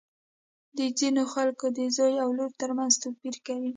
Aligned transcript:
د 0.77 0.79
ځینو 0.99 1.23
خلکو 1.33 1.65
د 1.77 1.79
زوی 1.95 2.13
او 2.23 2.29
لور 2.37 2.51
تر 2.61 2.69
منځ 2.77 2.93
توپیر 3.03 3.35
کوي. 3.47 3.69